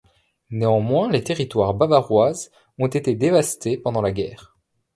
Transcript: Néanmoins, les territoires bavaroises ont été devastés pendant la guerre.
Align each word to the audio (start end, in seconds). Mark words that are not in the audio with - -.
Néanmoins, 0.49 1.11
les 1.11 1.23
territoires 1.23 1.75
bavaroises 1.75 2.49
ont 2.79 2.87
été 2.87 3.13
devastés 3.15 3.77
pendant 3.77 4.01
la 4.01 4.11
guerre. 4.11 4.57